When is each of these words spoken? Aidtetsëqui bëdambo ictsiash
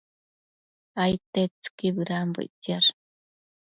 Aidtetsëqui 1.03 1.87
bëdambo 1.95 2.39
ictsiash 2.47 2.89